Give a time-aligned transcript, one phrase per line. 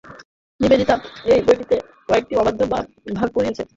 [0.59, 0.95] নিবেদিতা
[1.25, 2.71] এই বইটিকে কয়েকটি অধ্যায়ে
[3.19, 3.67] ভাগ করেছিলেন।